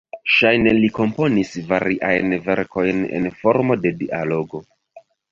[0.35, 4.63] Ŝajne li komponis variajn verkojn en formo de dialogo.